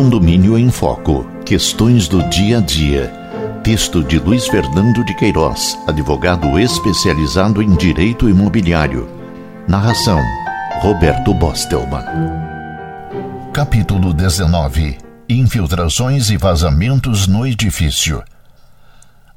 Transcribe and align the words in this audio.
Condomínio 0.00 0.56
em 0.56 0.70
Foco. 0.70 1.26
Questões 1.44 2.08
do 2.08 2.26
dia 2.30 2.56
a 2.56 2.60
dia. 2.62 3.12
Texto 3.62 4.02
de 4.02 4.18
Luiz 4.18 4.46
Fernando 4.46 5.04
de 5.04 5.14
Queiroz, 5.14 5.78
advogado 5.86 6.58
especializado 6.58 7.60
em 7.60 7.76
direito 7.76 8.26
imobiliário. 8.26 9.06
Narração: 9.68 10.18
Roberto 10.80 11.34
Bostelman. 11.34 12.06
Capítulo 13.52 14.14
19. 14.14 14.96
Infiltrações 15.28 16.30
e 16.30 16.38
vazamentos 16.38 17.26
no 17.26 17.46
edifício. 17.46 18.22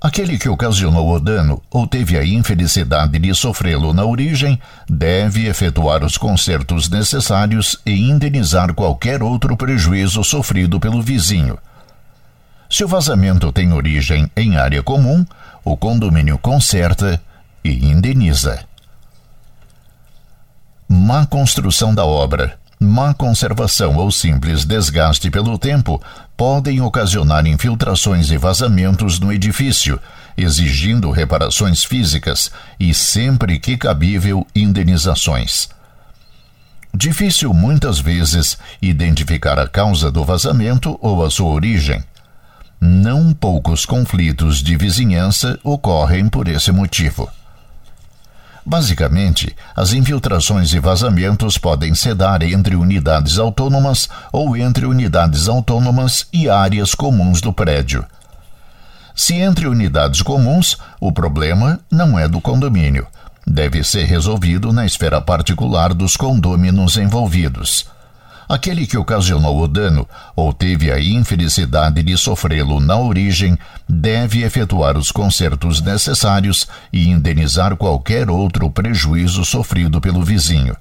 Aquele 0.00 0.38
que 0.38 0.48
ocasionou 0.48 1.12
o 1.12 1.18
dano 1.18 1.60
ou 1.68 1.84
teve 1.84 2.16
a 2.16 2.24
infelicidade 2.24 3.18
de 3.18 3.34
sofrê-lo 3.34 3.92
na 3.92 4.04
origem 4.04 4.60
deve 4.88 5.48
efetuar 5.48 6.04
os 6.04 6.16
consertos 6.16 6.88
necessários 6.88 7.80
e 7.84 8.08
indenizar 8.08 8.72
qualquer 8.74 9.24
outro 9.24 9.56
prejuízo 9.56 10.22
sofrido 10.22 10.78
pelo 10.78 11.02
vizinho. 11.02 11.58
Se 12.70 12.84
o 12.84 12.88
vazamento 12.88 13.50
tem 13.50 13.72
origem 13.72 14.30
em 14.36 14.56
área 14.56 14.84
comum, 14.84 15.26
o 15.64 15.76
condomínio 15.76 16.38
conserta 16.38 17.20
e 17.64 17.90
indeniza. 17.90 18.60
Má 20.88 21.26
construção 21.26 21.92
da 21.92 22.04
obra 22.04 22.56
má 22.80 23.12
conservação 23.12 23.96
ou 23.96 24.10
simples 24.10 24.64
desgaste 24.64 25.30
pelo 25.30 25.58
tempo 25.58 26.00
podem 26.36 26.80
ocasionar 26.80 27.46
infiltrações 27.46 28.30
e 28.30 28.36
vazamentos 28.36 29.18
no 29.18 29.32
edifício, 29.32 30.00
exigindo 30.36 31.10
reparações 31.10 31.82
físicas 31.84 32.50
e, 32.78 32.94
sempre 32.94 33.58
que 33.58 33.76
cabível, 33.76 34.46
indenizações. 34.54 35.68
Difícil 36.94 37.52
muitas 37.52 37.98
vezes 37.98 38.56
identificar 38.80 39.58
a 39.58 39.68
causa 39.68 40.10
do 40.10 40.24
vazamento 40.24 40.98
ou 41.02 41.24
a 41.24 41.30
sua 41.30 41.50
origem. 41.50 42.02
Não 42.80 43.32
poucos 43.32 43.84
conflitos 43.84 44.62
de 44.62 44.76
vizinhança 44.76 45.58
ocorrem 45.64 46.28
por 46.28 46.46
esse 46.46 46.70
motivo. 46.70 47.28
Basicamente, 48.68 49.56
as 49.74 49.94
infiltrações 49.94 50.74
e 50.74 50.78
vazamentos 50.78 51.56
podem 51.56 51.94
se 51.94 52.12
dar 52.12 52.42
entre 52.42 52.76
unidades 52.76 53.38
autônomas 53.38 54.10
ou 54.30 54.54
entre 54.58 54.84
unidades 54.84 55.48
autônomas 55.48 56.26
e 56.30 56.50
áreas 56.50 56.94
comuns 56.94 57.40
do 57.40 57.50
prédio. 57.50 58.04
Se 59.16 59.36
entre 59.36 59.66
unidades 59.66 60.20
comuns, 60.20 60.76
o 61.00 61.10
problema 61.10 61.80
não 61.90 62.18
é 62.18 62.28
do 62.28 62.42
condomínio. 62.42 63.06
Deve 63.46 63.82
ser 63.82 64.04
resolvido 64.04 64.70
na 64.70 64.84
esfera 64.84 65.18
particular 65.18 65.94
dos 65.94 66.14
condôminos 66.14 66.98
envolvidos. 66.98 67.86
Aquele 68.48 68.86
que 68.86 68.96
ocasionou 68.96 69.60
o 69.60 69.68
dano 69.68 70.08
ou 70.34 70.54
teve 70.54 70.90
a 70.90 70.98
infelicidade 70.98 72.02
de 72.02 72.16
sofrê-lo 72.16 72.80
na 72.80 72.96
origem 72.96 73.58
deve 73.86 74.42
efetuar 74.42 74.96
os 74.96 75.12
consertos 75.12 75.82
necessários 75.82 76.66
e 76.90 77.08
indenizar 77.08 77.76
qualquer 77.76 78.30
outro 78.30 78.70
prejuízo 78.70 79.44
sofrido 79.44 80.00
pelo 80.00 80.22
vizinho. 80.22 80.74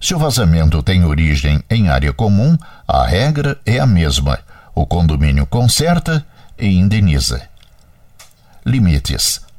Se 0.00 0.14
o 0.14 0.18
vazamento 0.18 0.80
tem 0.80 1.04
origem 1.04 1.62
em 1.68 1.88
área 1.88 2.12
comum, 2.12 2.56
a 2.86 3.04
regra 3.04 3.58
é 3.66 3.80
a 3.80 3.86
mesma. 3.86 4.38
O 4.72 4.86
condomínio 4.86 5.44
conserta 5.46 6.24
e 6.56 6.68
indeniza. 6.68 7.42
Limites. 8.64 9.49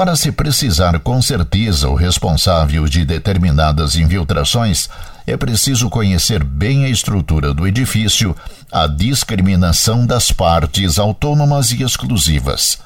Para 0.00 0.16
se 0.16 0.32
precisar 0.32 0.98
com 1.00 1.20
certeza 1.20 1.86
o 1.86 1.94
responsável 1.94 2.88
de 2.88 3.04
determinadas 3.04 3.96
infiltrações, 3.96 4.88
é 5.26 5.36
preciso 5.36 5.90
conhecer 5.90 6.42
bem 6.42 6.86
a 6.86 6.88
estrutura 6.88 7.52
do 7.52 7.68
edifício, 7.68 8.34
a 8.72 8.86
discriminação 8.86 10.06
das 10.06 10.32
partes 10.32 10.98
autônomas 10.98 11.70
e 11.72 11.82
exclusivas. 11.82 12.78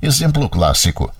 Exemplo 0.00 0.48
clássico. 0.48 1.12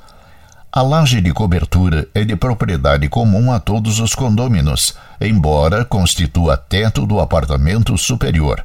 A 0.73 0.81
laje 0.81 1.21
de 1.21 1.31
cobertura 1.31 2.09
é 2.15 2.25
de 2.25 2.35
propriedade 2.35 3.07
comum 3.11 3.53
a 3.53 3.61
todos 3.61 4.01
os 4.01 4.15
condôminos, 4.15 4.95
embora 5.21 5.85
constitua 5.85 6.57
teto 6.57 7.05
do 7.05 7.21
apartamento 7.21 7.99
superior. 7.99 8.65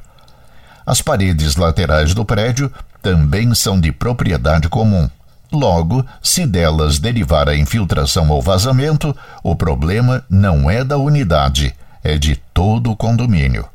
As 0.86 1.02
paredes 1.02 1.56
laterais 1.56 2.14
do 2.14 2.24
prédio 2.24 2.72
também 3.02 3.54
são 3.54 3.78
de 3.78 3.92
propriedade 3.92 4.66
comum. 4.70 5.10
Logo, 5.52 6.04
se 6.22 6.46
delas 6.46 6.98
derivar 6.98 7.46
a 7.46 7.54
infiltração 7.54 8.30
ou 8.30 8.40
vazamento, 8.40 9.14
o 9.42 9.54
problema 9.54 10.24
não 10.30 10.70
é 10.70 10.82
da 10.82 10.96
unidade, 10.96 11.74
é 12.02 12.16
de 12.16 12.36
todo 12.54 12.90
o 12.90 12.96
condomínio. 12.96 13.66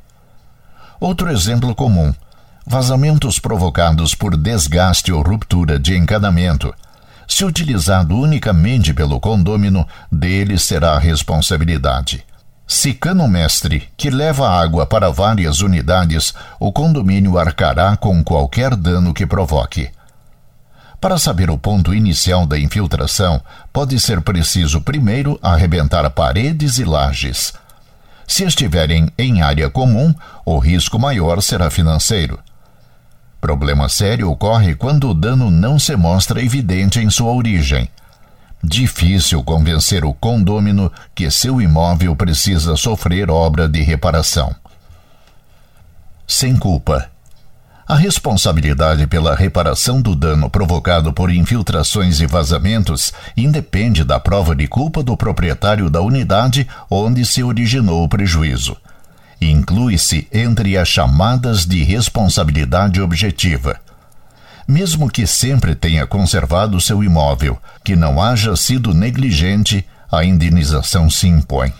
Outro 0.99 1.31
exemplo 1.31 1.75
comum: 1.75 2.11
vazamentos 2.65 3.38
provocados 3.38 4.15
por 4.15 4.35
desgaste 4.35 5.11
ou 5.11 5.21
ruptura 5.21 5.77
de 5.77 5.95
encanamento. 5.95 6.73
Se 7.27 7.45
utilizado 7.45 8.17
unicamente 8.17 8.91
pelo 8.91 9.19
condômino, 9.19 9.88
dele 10.11 10.57
será 10.57 10.94
a 10.94 10.99
responsabilidade. 10.99 12.25
Se 12.65 12.91
cano 12.91 13.27
mestre, 13.27 13.88
que 13.95 14.09
leva 14.09 14.49
água 14.49 14.85
para 14.85 15.11
várias 15.11 15.61
unidades, 15.61 16.33
o 16.59 16.71
condomínio 16.71 17.38
arcará 17.38 17.95
com 17.95 18.23
qualquer 18.23 18.75
dano 18.75 19.13
que 19.13 19.27
provoque. 19.27 19.91
Para 20.99 21.17
saber 21.17 21.49
o 21.49 21.57
ponto 21.57 21.93
inicial 21.93 22.45
da 22.45 22.57
infiltração, 22.57 23.41
pode 23.71 23.99
ser 23.99 24.19
preciso 24.21 24.81
primeiro 24.81 25.39
arrebentar 25.41 26.09
paredes 26.09 26.79
e 26.79 26.83
lajes. 26.83 27.53
Se 28.27 28.43
estiverem 28.43 29.09
em 29.17 29.41
área 29.41 29.69
comum, 29.69 30.13
o 30.43 30.57
risco 30.57 30.97
maior 30.97 31.41
será 31.41 31.69
financeiro. 31.69 32.39
Problema 33.39 33.87
sério 33.87 34.29
ocorre 34.29 34.75
quando 34.75 35.09
o 35.09 35.13
dano 35.13 35.51
não 35.51 35.77
se 35.77 35.95
mostra 35.95 36.43
evidente 36.43 36.99
em 36.99 37.09
sua 37.09 37.31
origem. 37.31 37.87
Difícil 38.63 39.43
convencer 39.43 40.03
o 40.03 40.13
condômino 40.13 40.91
que 41.13 41.29
seu 41.29 41.61
imóvel 41.61 42.15
precisa 42.15 42.75
sofrer 42.75 43.29
obra 43.29 43.69
de 43.69 43.81
reparação. 43.81 44.53
Sem 46.25 46.57
culpa. 46.57 47.09
A 47.87 47.95
responsabilidade 47.95 49.07
pela 49.07 49.33
reparação 49.33 50.01
do 50.01 50.13
dano 50.13 50.49
provocado 50.49 51.13
por 51.13 51.31
infiltrações 51.31 52.19
e 52.19 52.27
vazamentos 52.27 53.13
independe 53.35 54.03
da 54.03 54.19
prova 54.19 54.53
de 54.53 54.67
culpa 54.67 55.01
do 55.01 55.15
proprietário 55.15 55.89
da 55.89 56.01
unidade 56.01 56.67
onde 56.89 57.25
se 57.25 57.41
originou 57.41 58.03
o 58.03 58.09
prejuízo. 58.09 58.75
Inclui-se 59.39 60.27
entre 60.33 60.77
as 60.77 60.89
chamadas 60.89 61.65
de 61.65 61.81
responsabilidade 61.81 62.99
objetiva. 62.99 63.79
Mesmo 64.67 65.09
que 65.09 65.25
sempre 65.25 65.73
tenha 65.73 66.05
conservado 66.05 66.81
seu 66.81 67.01
imóvel, 67.01 67.57
que 67.85 67.95
não 67.95 68.21
haja 68.21 68.53
sido 68.57 68.93
negligente, 68.93 69.87
a 70.11 70.25
indenização 70.25 71.09
se 71.09 71.25
impõe. 71.25 71.73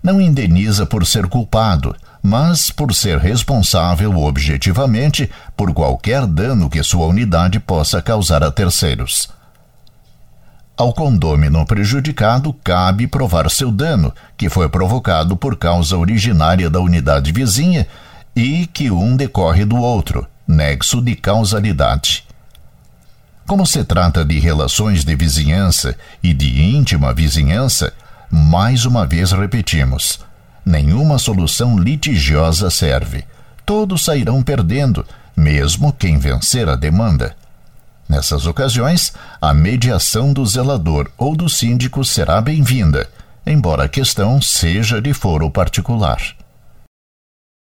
Não 0.00 0.20
indeniza 0.20 0.86
por 0.86 1.04
ser 1.04 1.26
culpado, 1.26 1.96
mas 2.22 2.70
por 2.70 2.94
ser 2.94 3.18
responsável 3.18 4.16
objetivamente 4.16 5.30
por 5.56 5.72
qualquer 5.72 6.26
dano 6.26 6.68
que 6.68 6.82
sua 6.82 7.06
unidade 7.06 7.58
possa 7.60 8.02
causar 8.02 8.42
a 8.42 8.50
terceiros. 8.50 9.28
Ao 10.76 10.92
condômino 10.92 11.64
prejudicado 11.66 12.52
cabe 12.52 13.06
provar 13.06 13.50
seu 13.50 13.72
dano, 13.72 14.12
que 14.36 14.48
foi 14.48 14.68
provocado 14.68 15.36
por 15.36 15.56
causa 15.56 15.96
originária 15.96 16.70
da 16.70 16.80
unidade 16.80 17.32
vizinha 17.32 17.86
e 18.34 18.66
que 18.66 18.90
um 18.90 19.16
decorre 19.16 19.64
do 19.64 19.76
outro, 19.76 20.26
nexo 20.46 21.02
de 21.02 21.16
causalidade. 21.16 22.24
Como 23.44 23.66
se 23.66 23.82
trata 23.82 24.24
de 24.24 24.38
relações 24.38 25.04
de 25.04 25.16
vizinhança 25.16 25.96
e 26.22 26.32
de 26.32 26.62
íntima 26.62 27.12
vizinhança, 27.12 27.92
mais 28.30 28.84
uma 28.84 29.06
vez 29.06 29.32
repetimos 29.32 30.20
nenhuma 30.68 31.18
solução 31.18 31.78
litigiosa 31.78 32.70
serve. 32.70 33.24
Todos 33.64 34.04
sairão 34.04 34.42
perdendo, 34.42 35.04
mesmo 35.36 35.92
quem 35.92 36.18
vencer 36.18 36.68
a 36.68 36.76
demanda. 36.76 37.34
Nessas 38.08 38.46
ocasiões, 38.46 39.12
a 39.40 39.52
mediação 39.52 40.32
do 40.32 40.44
zelador 40.46 41.10
ou 41.16 41.34
do 41.34 41.48
síndico 41.48 42.04
será 42.04 42.40
bem-vinda, 42.40 43.08
embora 43.46 43.84
a 43.84 43.88
questão 43.88 44.40
seja 44.40 45.00
de 45.00 45.12
foro 45.12 45.50
particular. 45.50 46.37